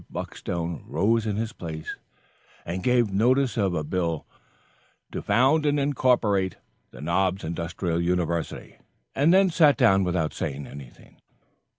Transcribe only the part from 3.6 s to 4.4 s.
a bill